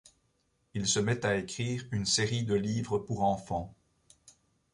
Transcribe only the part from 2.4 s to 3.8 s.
de livres pour enfants.